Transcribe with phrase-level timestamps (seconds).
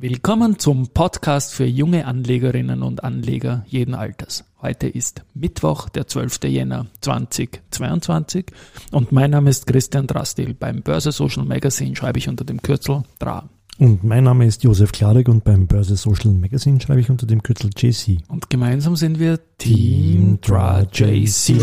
[0.00, 4.44] Willkommen zum Podcast für junge Anlegerinnen und Anleger jeden Alters.
[4.62, 6.44] Heute ist Mittwoch, der 12.
[6.44, 8.46] Jänner 2022
[8.92, 10.54] und mein Name ist Christian Drastil.
[10.54, 13.48] Beim Börse Social Magazine schreibe ich unter dem Kürzel DRA.
[13.78, 17.42] Und mein Name ist Josef Klarek und beim Börse Social Magazine schreibe ich unter dem
[17.42, 18.18] Kürzel JC.
[18.28, 21.60] Und gemeinsam sind wir Team DRA JC.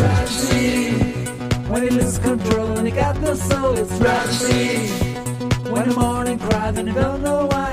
[5.72, 7.65] When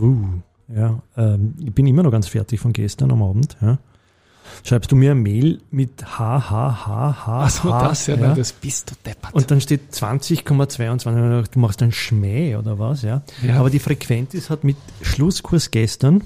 [0.00, 0.24] Uh,
[0.74, 3.56] ja, ähm, ich bin immer noch ganz fertig von gestern am Abend.
[3.60, 3.78] Ja.
[4.64, 7.26] Schreibst du mir eine Mail mit HHHH?
[7.26, 8.34] Also das ja, ja.
[8.34, 9.34] das bist du deppert.
[9.34, 11.50] Und dann steht 20,22.
[11.50, 13.22] Du machst einen Schmäh oder was, ja?
[13.42, 13.58] Ja.
[13.58, 16.22] Aber die Frequentis hat mit Schlusskurs gestern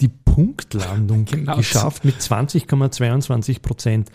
[0.00, 1.56] die Punktlandung Genau.
[1.56, 4.10] geschafft mit 20,22 Prozent.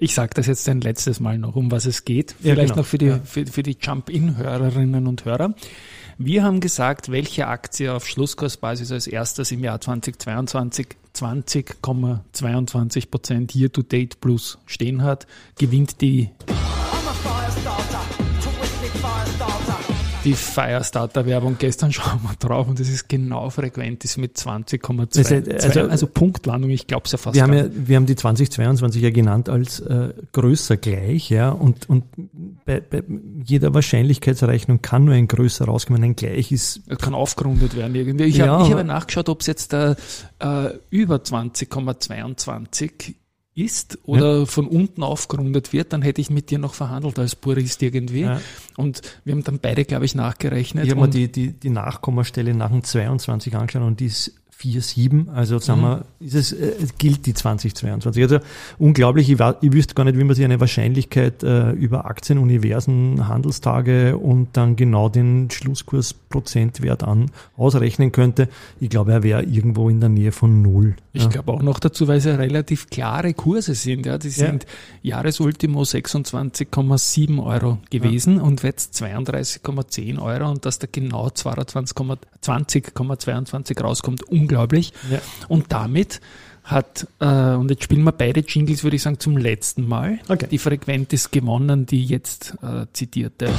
[0.00, 2.34] Ich sage das jetzt ein letztes Mal noch, um was es geht.
[2.42, 2.80] Ja, Vielleicht genau.
[2.82, 3.20] noch für die, Ja.
[3.24, 5.54] für, für die Jump-In-Hörerinnen und Hörer.
[6.18, 14.20] Wir haben gesagt, welche Aktie auf Schlusskursbasis als erstes im Jahr 2022 20,22 Prozent Year-to-Date
[14.20, 16.30] plus stehen hat, gewinnt die
[20.24, 25.18] die Firestarter-Werbung gestern schauen wir drauf und das ist genau frequent, ist mit 20,2.
[25.18, 28.16] Also, Also, also- Punktlandung, ich glaube es ja fast Wir haben, ja, wir haben die
[28.16, 32.04] 2022 ja genannt als äh, größer gleich, ja, und, und
[32.64, 33.02] bei, bei
[33.44, 36.02] jeder Wahrscheinlichkeitsrechnung kann nur ein größer rauskommen.
[36.02, 38.24] Ein gleich ist kann aufgerundet werden irgendwie.
[38.24, 39.94] Ich Ja, habe habe nachgeschaut, ob es jetzt äh,
[40.38, 43.14] äh, über 20,22
[43.54, 47.82] ist oder von unten aufgerundet wird, dann hätte ich mit dir noch verhandelt als Purist
[47.82, 48.22] irgendwie.
[48.22, 48.40] Ja.
[48.76, 50.84] Und wir haben dann beide, glaube ich, nachgerechnet.
[50.84, 54.34] Ich habe mir die, die, die Nachkommastelle nach dem 22 angeschaut und die ist
[54.64, 55.28] 4,7.
[55.34, 55.84] Also sagen Mhm.
[55.84, 58.22] wir, ist es, äh, gilt die 2022.
[58.22, 58.38] Also
[58.78, 63.28] unglaublich, ich, ich wüsste gar nicht, wie man sich eine Wahrscheinlichkeit äh, über Aktien, Universen,
[63.28, 68.48] Handelstage und dann genau den Schlusskursprozentwert an ausrechnen könnte.
[68.80, 70.96] Ich glaube, er wäre irgendwo in der Nähe von null.
[71.12, 71.28] ich ja.
[71.28, 74.06] glaube auch noch dazu, weil es ja relativ klare Kurse sind.
[74.06, 74.32] Ja, die Ja.
[74.34, 74.66] sind
[75.02, 84.22] Jahresultimo 26,7 Euro gewesen und jetzt 32,10 Euro und dass da genau 22,- 20,22 rauskommt,
[84.24, 84.53] unglaublich.
[85.10, 85.20] Ja.
[85.48, 86.20] Und damit
[86.64, 90.18] hat, äh, und jetzt spielen wir beide Jingles, würde ich sagen, zum letzten Mal.
[90.28, 90.46] Okay.
[90.50, 93.50] Die Frequentis gewonnen, die jetzt äh, zitierte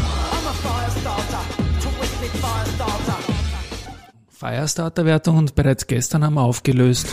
[4.31, 7.07] Firestarter-Wertung und bereits gestern haben wir aufgelöst.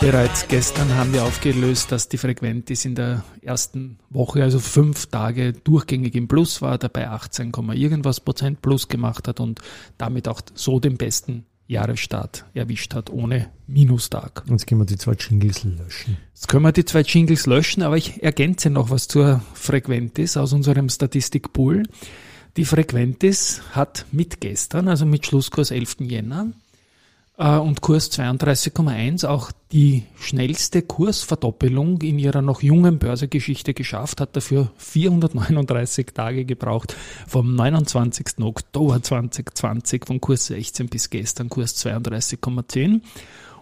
[0.00, 5.52] Bereits gestern haben wir aufgelöst, dass die Frequentis in der ersten Woche, also fünf Tage,
[5.52, 9.60] durchgängig im Plus war, dabei 18, Komma irgendwas Prozent Plus gemacht hat und
[9.98, 14.44] damit auch so den besten Jahresstart erwischt hat, ohne Minustag.
[14.48, 16.16] Jetzt können wir die zwei Jingles löschen.
[16.32, 20.52] Jetzt können wir die zwei Jingles löschen, aber ich ergänze noch was zur Frequentis aus
[20.52, 21.82] unserem Statistikpool.
[22.56, 25.96] Die Frequentis hat mit gestern, also mit Schlusskurs 11.
[26.02, 26.52] Jänner
[27.38, 34.72] und Kurs 32,1 auch die schnellste Kursverdoppelung in ihrer noch jungen Börsegeschichte geschafft, hat dafür
[34.76, 36.96] 439 Tage gebraucht,
[37.28, 38.40] vom 29.
[38.40, 43.02] Oktober 2020 von Kurs 16 bis gestern Kurs 32,10.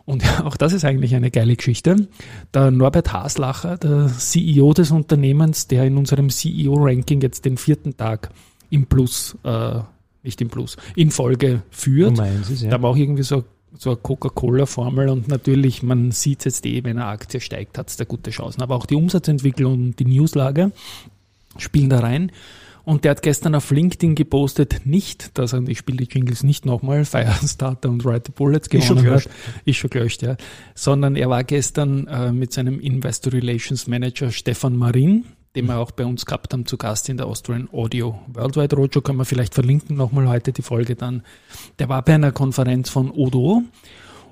[0.07, 2.09] Und ja, auch das ist eigentlich eine geile Geschichte.
[2.55, 8.31] Der Norbert Haslacher, der CEO des Unternehmens, der in unserem CEO-Ranking jetzt den vierten Tag
[8.71, 9.81] im Plus, äh,
[10.23, 12.19] nicht im Plus, in Folge führt.
[12.21, 13.45] Eins ist, Da haben wir auch irgendwie so,
[13.79, 17.97] so eine Coca-Cola-Formel und natürlich, man sieht jetzt eh, wenn eine Aktie steigt, hat es
[17.97, 18.63] da gute Chancen.
[18.63, 20.73] Aber auch die Umsatzentwicklung und die Newslage
[21.59, 22.33] spielen da rein.
[22.85, 26.65] Und der hat gestern auf LinkedIn gepostet, nicht, dass er, ich spiele die Jingles nicht
[26.65, 29.29] nochmal, Firestarter und Ride the Bullets Ist gewonnen hat, gelöscht.
[29.65, 30.37] ist schon gelöscht, ja,
[30.77, 35.25] sondern er war gestern äh, mit seinem Investor Relations Manager Stefan Marin,
[35.57, 39.01] den wir auch bei uns gehabt haben, zu Gast in der Austrian Audio Worldwide Roadshow,
[39.01, 41.23] können wir vielleicht verlinken nochmal heute die Folge dann.
[41.79, 43.63] Der war bei einer Konferenz von Odo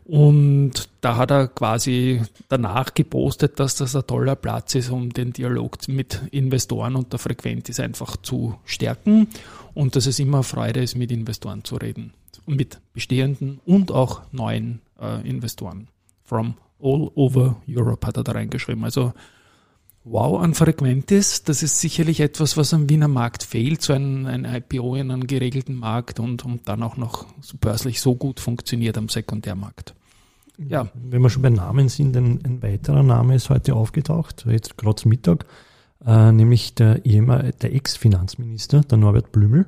[0.05, 5.33] und da hat er quasi danach gepostet, dass das ein toller Platz ist, um den
[5.33, 9.29] Dialog mit Investoren und der Frequenz einfach zu stärken
[9.73, 12.13] und dass es immer Freude ist, mit Investoren zu reden.
[12.47, 15.89] Mit bestehenden und auch neuen äh, Investoren.
[16.23, 18.85] From all over Europe hat er da reingeschrieben.
[18.85, 19.15] Also
[20.05, 24.45] wow an Frequentis, das ist sicherlich etwas, was am Wiener Markt fehlt, so ein, ein
[24.45, 28.99] IPO in einem geregelten Markt und, und dann auch noch so börslich so gut funktioniert
[28.99, 29.95] am Sekundärmarkt.
[30.59, 34.77] Ja, Wenn wir schon bei Namen sind, ein, ein weiterer Name ist heute aufgetaucht, jetzt
[34.77, 35.47] gerade zum Mittag,
[36.07, 39.67] äh, nämlich der, ehemal- der Ex-Finanzminister, der Norbert Blümel.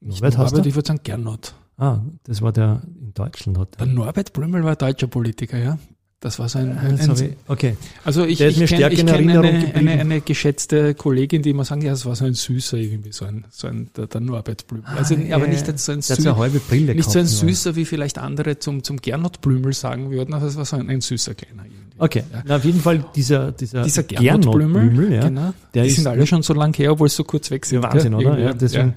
[0.00, 0.68] Norbert hast aber du?
[0.68, 1.54] ich würde sagen Gernot.
[1.76, 3.58] Ah, das war der in Deutschland.
[3.58, 5.78] Hat Der Norbert Blümel war deutscher Politiker, ja.
[6.20, 7.76] Das war so ein, ein, hab ich- Okay.
[8.04, 9.40] also ich, ich kenne kenn eine,
[9.74, 13.24] eine, eine geschätzte Kollegin, die immer sagen, ja, es war so ein süßer irgendwie, so
[13.24, 14.84] ein, so ein der, der Norbert Blümel.
[14.96, 15.52] Also, Ah, aber ja.
[15.52, 18.82] nicht so ein, süßer, eine halbe Brille nicht so ein süßer, wie vielleicht andere zum,
[18.82, 21.78] zum Gernot Blümel sagen würden, aber es war so ein, ein süßer kleiner irgendwie.
[22.00, 22.42] Okay, Ja.
[22.46, 25.54] Na, auf jeden Fall dieser, dieser, Dieser Gernot, Blümel, ja, genau.
[25.74, 27.80] der die ist sind alle schon so lang her, obwohl es so kurz weg sind.
[27.84, 28.26] Wahnsinn, gell?
[28.26, 28.38] oder?
[28.40, 28.94] Ja, deswegen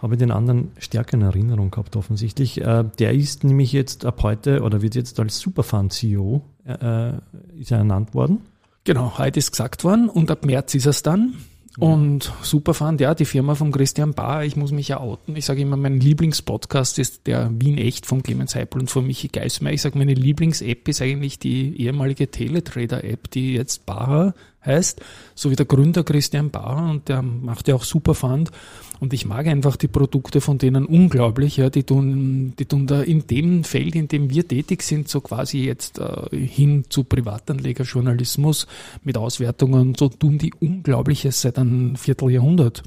[0.00, 2.60] habe ich den anderen stärker in Erinnerung gehabt, offensichtlich.
[2.60, 7.12] Äh, der ist nämlich jetzt ab heute oder wird jetzt als Superfund-CEO äh,
[7.58, 8.40] ist er ernannt worden.
[8.84, 11.34] Genau, heute ist gesagt worden und ab März ist es dann.
[11.78, 15.36] Und Superfund, ja, die Firma von Christian Bahr, ich muss mich ja outen.
[15.36, 19.28] Ich sage immer, mein Lieblingspodcast ist der Wien Echt von Clemens Heipel und von Michi
[19.28, 19.74] Geismeier.
[19.74, 24.32] Ich sage, meine Lieblings-App ist eigentlich die ehemalige Teletrader-App, die jetzt Bahr
[24.66, 25.00] heißt,
[25.34, 28.50] so wie der Gründer Christian Bahr und der macht ja auch Superfund.
[28.98, 33.02] Und ich mag einfach die Produkte von denen unglaublich, ja, die tun, die tun da
[33.02, 38.66] in dem Feld, in dem wir tätig sind, so quasi jetzt äh, hin zu Privatanlegerjournalismus
[39.04, 42.82] mit Auswertungen, so tun die Unglaubliches seit einem Vierteljahrhundert.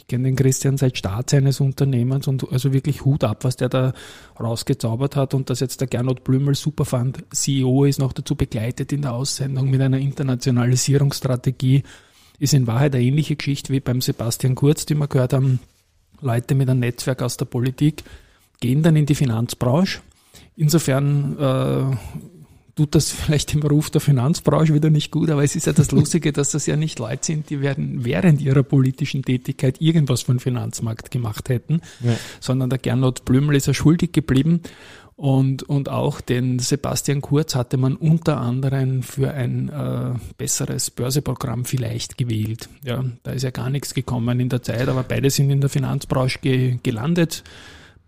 [0.00, 3.68] Ich kenne den Christian seit Start seines Unternehmens und also wirklich Hut ab, was der
[3.68, 3.92] da
[4.40, 9.02] rausgezaubert hat und dass jetzt der Gernot Blümel Superfund CEO ist, noch dazu begleitet in
[9.02, 11.82] der Aussendung mit einer Internationalisierungsstrategie,
[12.38, 15.60] ist in Wahrheit eine ähnliche Geschichte wie beim Sebastian Kurz, die wir gehört haben.
[16.22, 18.02] Leute mit einem Netzwerk aus der Politik
[18.58, 20.00] gehen dann in die Finanzbranche.
[20.56, 21.96] Insofern äh,
[22.74, 25.90] tut das vielleicht im Ruf der Finanzbranche wieder nicht gut, aber es ist ja das
[25.92, 30.32] Lustige, dass das ja nicht Leute sind, die werden während ihrer politischen Tätigkeit irgendwas für
[30.32, 32.16] den Finanzmarkt gemacht hätten, Ja.
[32.40, 34.60] sondern der Gernot Blümel ist ja schuldig geblieben.
[35.16, 41.66] Und, und auch den Sebastian Kurz hatte man unter anderem für ein äh, besseres Börseprogramm
[41.66, 42.70] vielleicht gewählt.
[42.82, 45.68] Ja, da ist ja gar nichts gekommen in der Zeit, aber beide sind in der
[45.68, 47.44] Finanzbranche ge gelandet.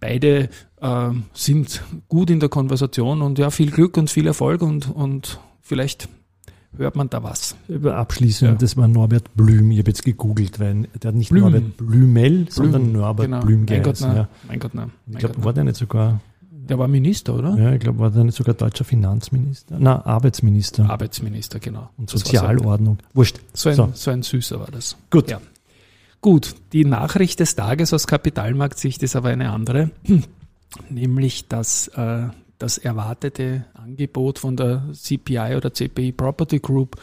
[0.02, 0.48] Beide
[0.80, 5.38] äh, sind gut in der Konversation und ja, viel Glück und viel Erfolg und, und
[5.60, 6.08] vielleicht
[6.76, 7.54] hört man da was.
[7.84, 8.56] Abschließend, Ja.
[8.56, 9.70] das war Norbert Blüm.
[9.70, 11.44] Ich habe jetzt gegoogelt, weil der hat nicht Blüm.
[11.44, 13.40] Norbert Blümel, sondern Blüm, Norbert genau.
[13.42, 14.08] Blüm Mein Gott, geheißen.
[14.08, 14.16] nein.
[14.16, 14.28] Ja.
[14.48, 14.90] Mein Gott, nein.
[15.06, 15.54] Ich glaube, war nein.
[15.54, 16.20] der nicht sogar,
[16.50, 17.56] Der war Minister, oder?
[17.56, 19.76] ja, ich glaube, war der nicht sogar deutscher Finanzminister?
[19.78, 21.90] Na, Arbeitsminister Arbeitsminister, genau.
[21.96, 22.98] und Das war so Sozialordnung.
[23.14, 23.38] Wurscht.
[23.54, 23.90] So ein, So.
[23.94, 24.10] so.
[24.10, 24.96] ein Süßer war das.
[25.10, 25.30] Gut.
[25.30, 25.40] Ja.
[26.22, 29.90] Gut, die Nachricht des Tages aus Kapitalmarktsicht ist aber eine andere,
[30.88, 32.28] nämlich dass äh,
[32.58, 36.94] das erwartete Angebot von der CPI oder CPI Property Group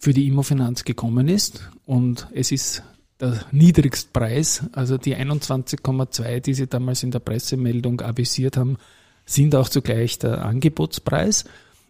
[0.00, 2.82] für die Immofinanz gekommen ist und es ist
[3.20, 8.78] der Niedrigstpreis, also die 21,2, die sie damals in der Pressemeldung avisiert haben,
[9.24, 11.44] sind auch zugleich der Angebotspreis.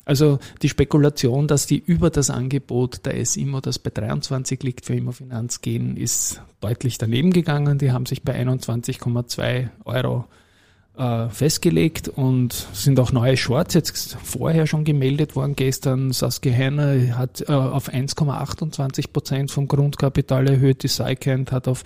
[0.04, 4.94] Also die Spekulation, dass die über das Angebot der S-Immo, das bei 23 liegt, für
[4.94, 7.78] Immofinanz gehen, ist deutlich daneben gegangen.
[7.78, 10.26] Die haben sich bei 21,2 Euro
[10.96, 15.56] äh, festgelegt und sind auch neue Shorts jetzt vorher schon gemeldet worden.
[15.56, 21.82] Gestern Susquehanna hat äh, auf 1,28 Prozent vom Grundkapital erhöht, die Sycant hat auf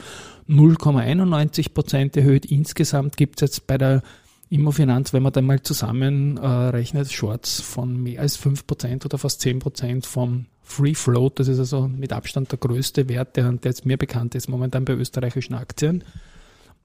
[0.48, 2.46] 0,91 Prozent erhöht.
[2.46, 4.02] Insgesamt gibt es jetzt bei der
[4.50, 9.42] Immofinanz, wenn man da mal zusammenrechnet, äh, rechnet, Shorts von mehr als 5% oder fast
[9.42, 11.38] 10% vom Free Float.
[11.38, 14.84] Das ist also mit Abstand der größte Wert, der, der jetzt mir bekannt ist momentan
[14.84, 16.04] bei österreichischen Aktien.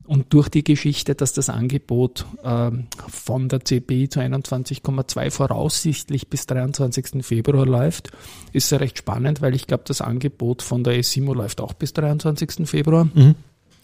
[0.05, 6.45] Und durch die Geschichte, dass das Angebot ähm, von der CPI zu 21,2 voraussichtlich bis
[6.45, 7.25] 23.
[7.25, 8.11] Februar läuft,
[8.51, 11.93] ist ja recht spannend, weil ich glaube, das Angebot von der ESIMO läuft auch bis
[11.93, 12.67] 23.
[12.67, 13.05] Februar.
[13.05, 13.35] Mhm.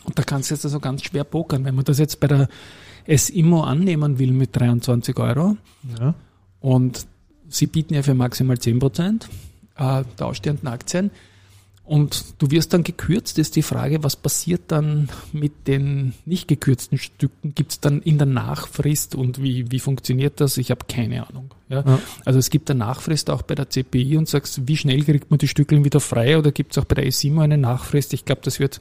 [0.04, 1.64] Und da kannst du jetzt also ganz schwer pokern.
[1.64, 2.50] Wenn man das jetzt bei der
[3.08, 5.58] SIMO annehmen will mit 23 Euro
[6.00, 6.14] Ja.
[6.60, 7.06] und
[7.50, 9.30] sie bieten ja für maximal 10 Prozent
[9.78, 11.12] äh, der ausstehenden Aktien
[11.84, 17.00] und du wirst dann gekürzt, ist die Frage, was passiert dann mit den nicht gekürzten
[17.00, 17.56] Stücken?
[17.56, 20.58] Gibt es dann in der Nachfrist und wie, wie funktioniert das?
[20.58, 21.50] Ich habe keine Ahnung.
[21.68, 21.84] Ja?
[21.84, 22.00] Ja.
[22.26, 25.40] Also es gibt eine Nachfrist auch bei der CPI und sagst, wie schnell kriegt man
[25.40, 28.14] die Stückeln wieder frei oder gibt es auch bei der ESIMO eine Nachfrist?
[28.14, 28.80] Ich glaube, das wird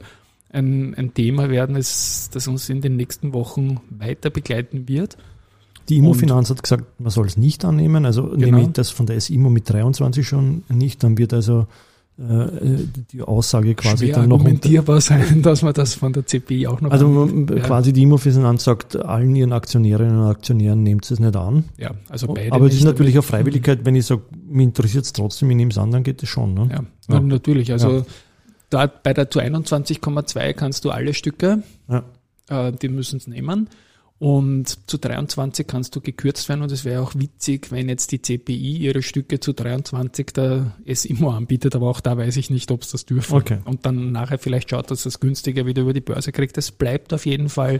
[0.51, 5.17] ein, ein Thema werden, das, das uns in den nächsten Wochen weiter begleiten wird.
[5.89, 8.05] Die Immofinanz hat gesagt, man soll es nicht annehmen.
[8.05, 8.37] Also Genau.
[8.45, 11.65] nehme ich das von der S-Immo mit 23 schon nicht, dann wird also
[12.19, 12.45] äh,
[13.11, 16.81] die Aussage quasi Schwer dann noch argumentierbar sein, dass man das von der CPI auch
[16.81, 17.49] noch Also annimmt.
[17.51, 17.59] Ja.
[17.61, 21.63] quasi die Immofinanz sagt allen ihren Aktionärinnen und Aktionären, nehmt es nicht an.
[21.77, 25.13] Ja, also beide Aber es ist natürlich auf Freiwilligkeit, wenn ich sage, mich interessiert es
[25.13, 26.53] trotzdem, ich nehme es an, dann geht es schon.
[26.53, 26.67] Ne?
[26.69, 26.83] Ja, Ja.
[27.07, 27.71] na, natürlich.
[27.71, 28.05] Also Ja.
[28.69, 32.03] Da bei der zu 21,2 kannst du alle Stücke, Ja.
[32.49, 33.69] äh, die müssen es nehmen.
[34.19, 38.21] Und zu 23 kannst du gekürzt werden und es wäre auch witzig, wenn jetzt die
[38.21, 42.81] CPI ihre Stücke zu 23 der SIMO anbietet, aber auch da weiß ich nicht, ob
[42.81, 43.37] es das dürfen.
[43.37, 43.59] Okay.
[43.63, 46.57] Und dann nachher vielleicht schaut, dass es günstiger wieder über die Börse kriegt.
[46.57, 47.79] Es bleibt auf jeden Fall,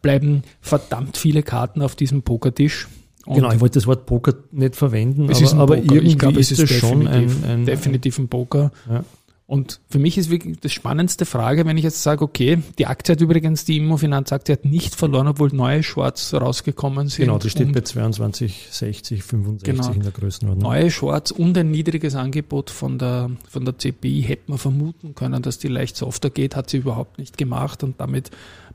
[0.00, 2.88] bleiben verdammt viele Karten auf diesem Pokertisch.
[3.26, 6.06] Und genau, ich wollte das Wort Poker nicht verwenden, es aber, ist ein aber irgendwie
[6.06, 8.72] ich glaube, es ist das schon ein, definitiv, ein definitiv ein Poker.
[8.88, 9.04] Ja.
[9.46, 13.12] Und für mich ist wirklich das spannendste Frage, wenn ich jetzt sage, okay, die Aktie
[13.12, 17.26] hat übrigens, die Immofinanz-Aktie hat nicht verloren, obwohl neue Shorts rausgekommen sind.
[17.26, 19.92] Genau, das steht bei 22, 60, 65 Genau.
[19.92, 20.62] in der Größenordnung.
[20.72, 25.42] neue Shorts und ein niedriges Angebot von der, von der CPI hätte man vermuten können,
[25.42, 28.30] dass die leicht softer geht, hat sie überhaupt nicht gemacht und damit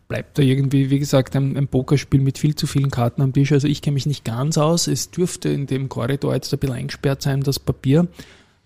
[0.07, 3.51] bleibt da irgendwie, wie gesagt, ein, ein Pokerspiel mit viel zu vielen Karten am Tisch.
[3.51, 4.88] Also ich kenne mich nicht ganz aus.
[4.88, 8.07] Es dürfte in dem Korridor jetzt ein bisschen eingesperrt sein, das Papier,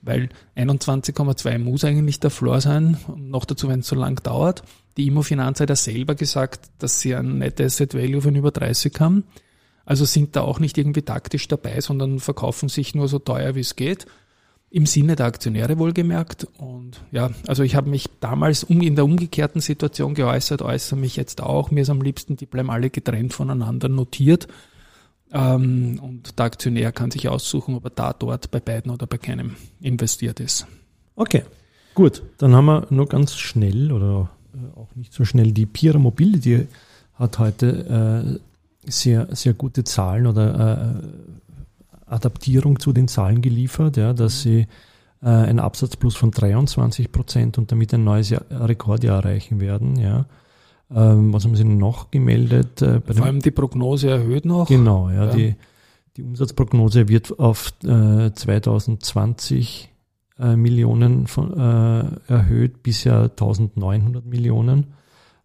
[0.04, 2.98] weil 21,2 muss eigentlich der Floor sein.
[3.08, 4.64] Und noch dazu, wenn es so lang dauert.
[4.98, 8.94] Die Immofinanz hat ja selber gesagt, dass sie ein Net Asset Value von über 30
[9.00, 9.24] haben.
[9.86, 13.62] Also sind da auch nicht irgendwie taktisch dabei, sondern verkaufen sich nur so teuer, wie
[13.62, 14.06] es geht.
[14.70, 16.48] Im Sinne der Aktionäre wohlgemerkt.
[16.58, 21.16] Und ja, also ich habe mich damals um, in der umgekehrten Situation geäußert, äußere mich
[21.16, 21.72] jetzt auch.
[21.72, 24.48] Mir ist am liebsten, die bleiben alle getrennt voneinander notiert.
[25.34, 29.18] Ähm, und der Aktionär kann sich aussuchen, ob er da, dort, bei beiden oder bei
[29.18, 30.68] keinem investiert ist.
[31.16, 31.44] Okay,
[31.96, 32.22] gut.
[32.38, 36.68] Dann haben wir nur ganz schnell oder äh, auch nicht so schnell die Pira Mobility
[37.16, 38.40] hat heute
[38.86, 44.68] äh, sehr, sehr gute Zahlen oder äh, Adaptierung zu den Zahlen geliefert, ja, dass sie
[45.22, 49.98] äh, einen Absatzplus von 23 Prozent und damit ein neues Jahr, Rekordjahr erreichen werden.
[49.98, 50.26] Ja.
[50.92, 52.82] Ähm, was haben sie noch gemeldet?
[52.82, 54.68] Äh, Vor allem die Prognose erhöht noch.
[54.68, 55.32] Genau, ja, Ja.
[55.34, 55.56] Die,
[56.18, 59.90] die Umsatzprognose wird auf äh, 2020
[60.40, 64.94] äh, Millionen von, äh, erhöht, bisher 1900 Millionen.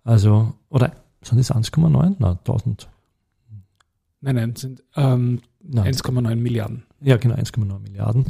[0.05, 0.93] Also, oder
[1.23, 2.17] sind das 1,9?
[2.19, 2.89] Nein, 1000.
[4.21, 6.83] Nein, nein, sind ähm, Nein, 1,9 Milliarden.
[7.01, 8.27] ja, genau, 1,9 Milliarden.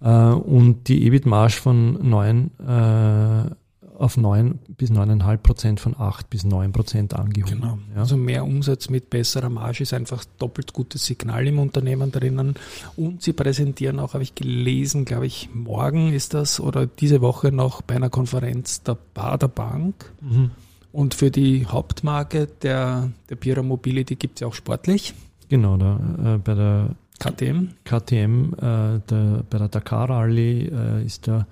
[0.00, 3.50] Äh, und die EBIT-Marge von 9 äh,
[3.98, 7.60] auf 9 bis 9,5 Prozent von 8 bis 9 Prozent angehoben.
[7.60, 7.78] Genau.
[7.94, 8.00] Ja.
[8.00, 12.54] Also mehr Umsatz mit besserer Marge ist einfach doppelt gutes Signal im Unternehmen drinnen.
[12.96, 17.52] Und sie präsentieren auch, habe ich gelesen, glaube ich, morgen ist das oder diese Woche
[17.52, 20.12] noch bei einer Konferenz der Bader Bank.
[20.20, 20.50] Mhm.
[20.92, 25.14] Und für die Hauptmarke der, der Pira Mobility gibt es ja auch sportlich,
[25.48, 27.68] Genau, da, äh, bei der KTM.
[27.84, 31.46] KTM, äh, der, bei der Dakar Rallye äh, ist der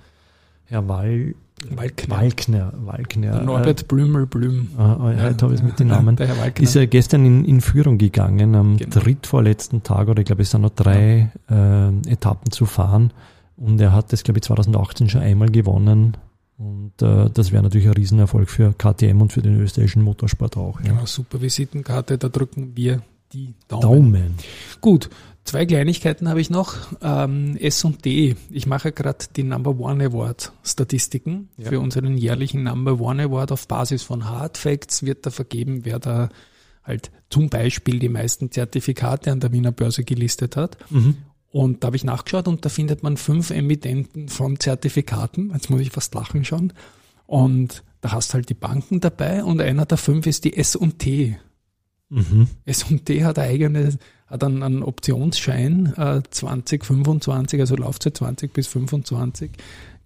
[0.64, 1.34] Herr Wal,
[1.70, 2.16] Walkner.
[2.16, 3.42] Walkner, Walkner.
[3.42, 4.68] Norbert Blümel Blüm.
[4.78, 6.16] Äh, äh, heute habe ich es mit den Namen.
[6.16, 6.62] Der Herr Walkner.
[6.62, 8.90] Ist er gestern in, in Führung gegangen, am Genau.
[9.00, 13.12] drittvorletzten Tag, oder ich glaube, es sind noch drei äh, Etappen zu fahren.
[13.56, 16.16] Und er hat das, glaube ich, 2018 schon einmal gewonnen.
[16.56, 20.80] Und äh, das wäre natürlich ein Riesenerfolg für KTM und für den österreichischen Motorsport auch.
[20.80, 20.90] Ja.
[20.90, 23.02] Genau, super Visitenkarte, da drücken wir
[23.34, 23.82] die Daumen.
[23.82, 24.34] Daumen.
[24.80, 25.10] Gut,
[25.44, 26.74] zwei Kleinigkeiten habe ich noch.
[27.02, 31.68] Ähm, S&D, ich mache gerade die Number One Award Statistiken Ja.
[31.70, 35.98] für unseren jährlichen Number One Award auf Basis von Hard Facts wird da vergeben, wer
[35.98, 36.28] da
[36.82, 40.76] halt zum Beispiel die meisten Zertifikate an der Wiener Börse gelistet hat.
[40.90, 41.16] Mhm.
[41.50, 45.50] Und da habe ich nachgeschaut und da findet man fünf Emittenten von Zertifikaten.
[45.52, 46.72] Jetzt muss ich fast lachen schon.
[47.26, 51.38] Und da hast halt die Banken dabei und einer der fünf ist die S&T.
[52.14, 52.48] Mhm.
[52.64, 59.50] S&T hat eigene, hat einen, einen Optionsschein äh, 2025, also Laufzeit 20 bis 25,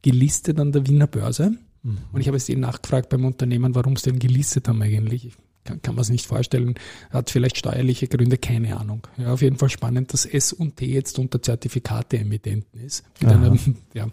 [0.03, 1.53] gelistet an der Wiener Börse.
[1.83, 1.99] Mhm.
[2.13, 5.27] Und ich habe jetzt eben nachgefragt beim Unternehmen, warum sie den gelistet haben eigentlich.
[5.27, 5.35] Ich
[5.65, 6.75] kann, kann man es nicht vorstellen.
[7.11, 9.07] Hat vielleicht steuerliche Gründe, keine Ahnung.
[9.19, 13.05] Ja, auf jeden Fall spannend, dass S&T jetzt unter Zertifikate-Emittenten ist.
[13.23, 13.59] Einem,
[13.93, 14.09] ja,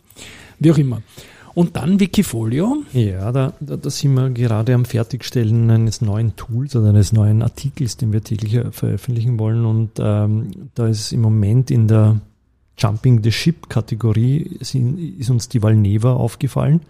[0.59, 1.01] wie auch immer.
[1.55, 2.83] Und dann Wikifolio.
[2.91, 7.41] Ja, da, da, da sind wir gerade am Fertigstellen eines neuen Tools oder eines neuen
[7.41, 9.65] Artikels, den wir täglich äh, veröffentlichen wollen.
[9.65, 12.19] Und ähm, da ist im Moment in der
[12.77, 16.81] Jumping the Ship Kategorie sind, ist uns die Valneva aufgefallen,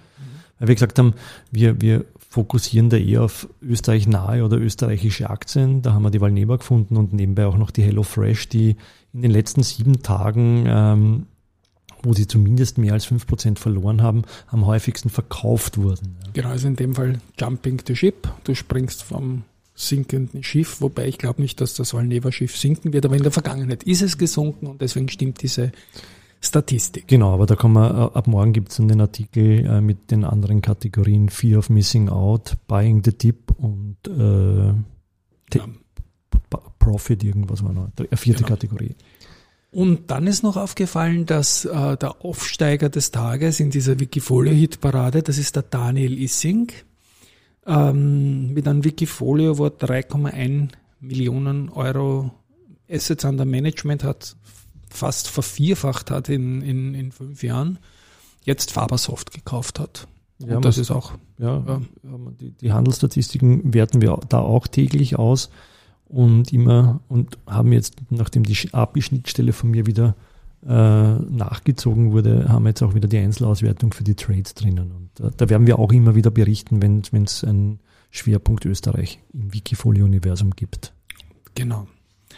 [0.58, 1.14] weil wir gesagt haben,
[1.52, 5.84] wir, wir fokussieren da eher auf Österreich nahe oder österreichische Aktien.
[5.84, 8.78] Da haben wir die Valneva gefunden und nebenbei auch noch die HelloFresh, die
[9.14, 11.26] in den letzten sieben Tagen ähm,
[12.06, 16.16] wo sie zumindest mehr als 5% verloren haben, am häufigsten verkauft wurden.
[16.34, 18.28] Genau, also in dem Fall Jumping the Ship.
[18.44, 19.44] Du springst vom
[19.74, 23.84] sinkenden Schiff, wobei ich glaube nicht, dass das Valneva-Schiff sinken wird, aber in der Vergangenheit
[23.84, 25.72] ist es gesunken und deswegen stimmt diese
[26.40, 27.08] Statistik.
[27.08, 30.24] Genau, aber da kann man, äh, ab morgen gibt es den Artikel äh, mit den
[30.24, 34.68] anderen Kategorien Fear of Missing Out, Buying the Dip und äh,
[35.58, 35.68] Ja.
[36.80, 38.50] Profit, irgendwas war noch, eine vierte Genau.
[38.50, 38.96] Kategorie.
[39.76, 45.38] Und dann ist noch aufgefallen, dass äh, der Aufsteiger des Tages in dieser Wikifolio-Hitparade, das
[45.38, 46.72] ist der Daniel Issing,
[47.68, 50.70] ähm, mit einem Wikifolio, wo er 3,1
[51.02, 52.32] Millionen Euro
[52.90, 54.38] Assets under Management hat,
[54.90, 57.78] fast vervierfacht hat in, in, in fünf Jahren,
[58.46, 60.08] jetzt Fabersoft gekauft hat.
[60.40, 61.82] Ja, Und das ist auch Ja, Ja.
[62.04, 65.50] ja, die, die Handelsstatistiken werten wir da auch täglich aus.
[66.08, 70.16] Und immer und haben jetzt, nachdem die API-Schnittstelle von mir wieder
[70.66, 74.92] äh, nachgezogen wurde, haben wir jetzt auch wieder die Einzelauswertung für die Trades drinnen.
[74.92, 79.54] Und äh, da werden wir auch immer wieder berichten, wenn es einen Schwerpunkt Österreich im
[79.54, 80.94] Wikifolio-Universum gibt.
[81.54, 81.88] Genau.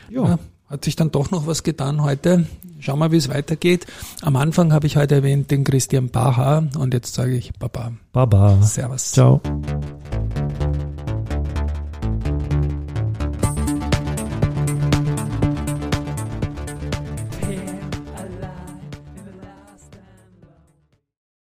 [0.10, 0.24] Ja.
[0.24, 0.40] ja.
[0.70, 2.46] Hat sich dann doch noch was getan heute.
[2.80, 3.88] Schauen wir, wie es weitergeht.
[4.22, 7.94] Am Anfang habe ich heute erwähnt den Christian Baha und jetzt sage ich Baba.
[8.12, 8.62] Baba.
[8.62, 9.12] Servus.
[9.14, 9.42] Ciao.